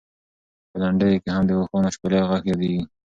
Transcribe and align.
په 0.69 0.75
لنډیو 0.81 1.21
کې 1.23 1.29
هم 1.35 1.43
د 1.47 1.51
اوښانو 1.57 1.87
او 1.89 1.93
شپېلۍ 1.95 2.21
غږ 2.29 2.43
یادېږي. 2.51 2.83